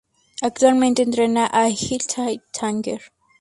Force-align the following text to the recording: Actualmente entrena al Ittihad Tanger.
Actualmente 0.41 1.03
entrena 1.03 1.45
al 1.45 1.73
Ittihad 1.73 2.41
Tanger. 2.53 3.03